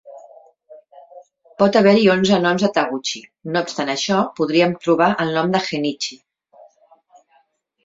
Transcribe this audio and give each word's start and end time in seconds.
Pot 1.61 1.77
haver-hi 1.81 2.07
onze 2.13 2.39
noms 2.45 2.63
de 2.67 2.71
Taguchi, 2.79 3.21
no 3.53 3.63
obstant 3.67 3.93
això 3.97 4.25
podríem 4.41 4.75
trobar 4.89 5.13
el 5.27 5.33
nom 5.39 5.55
de 5.59 5.65
Genichi. 5.69 6.21